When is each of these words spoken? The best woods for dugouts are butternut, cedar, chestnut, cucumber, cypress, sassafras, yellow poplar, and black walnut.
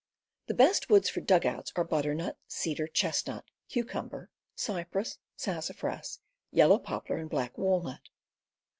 The 0.47 0.55
best 0.55 0.89
woods 0.89 1.09
for 1.11 1.21
dugouts 1.21 1.71
are 1.75 1.83
butternut, 1.83 2.35
cedar, 2.47 2.87
chestnut, 2.87 3.45
cucumber, 3.69 4.31
cypress, 4.55 5.19
sassafras, 5.35 6.21
yellow 6.49 6.79
poplar, 6.79 7.17
and 7.17 7.29
black 7.29 7.55
walnut. 7.55 8.09